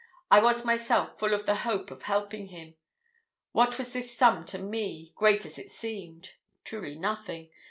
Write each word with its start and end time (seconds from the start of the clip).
I 0.31 0.41
was 0.41 0.65
myself 0.65 1.19
full 1.19 1.31
of 1.31 1.45
the 1.45 1.57
hope 1.57 1.91
of 1.91 2.01
helping 2.01 2.47
him. 2.47 2.73
What 3.51 3.77
was 3.77 3.93
this 3.93 4.17
sum 4.17 4.45
to 4.45 4.57
me, 4.57 5.11
great 5.15 5.45
as 5.45 5.59
it 5.59 5.69
seemed? 5.69 6.31
Truly 6.63 6.95
nothing. 6.95 7.51